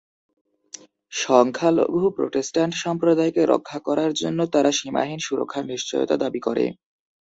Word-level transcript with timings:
সংখ্যালঘু 1.13 2.01
প্রটেস্টান্ট 2.17 2.73
সম্প্রদায়কে 2.83 3.41
রক্ষা 3.45 3.79
করার 3.87 4.11
জন্য 4.21 4.39
তারা 4.53 4.71
সীমাহীন 4.71 5.19
সুরক্ষার 5.19 5.65
নিশ্চয়তা 5.71 6.15
দাবি 6.23 6.39
করে। 6.47 6.65